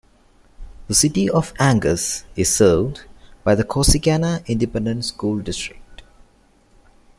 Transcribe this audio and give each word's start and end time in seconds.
The 0.87 0.95
City 0.95 1.29
of 1.29 1.53
Angus 1.59 2.23
is 2.35 2.51
served 2.51 3.01
by 3.43 3.53
the 3.53 3.63
Corsicana 3.63 4.43
Independent 4.47 5.05
School 5.05 5.37
District. 5.41 6.01